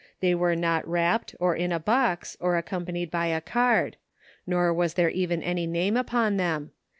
[0.19, 3.97] They were not wrapped, or in a box, or accompanied by a card;
[4.47, 6.71] nor was there even any name upon them.